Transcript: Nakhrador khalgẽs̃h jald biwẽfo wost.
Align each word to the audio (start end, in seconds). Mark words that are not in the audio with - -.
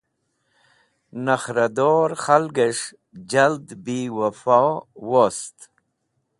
Nakhrador 1.25 2.09
khalgẽs̃h 2.23 2.87
jald 3.29 3.67
biwẽfo 3.83 4.61
wost. 5.09 5.57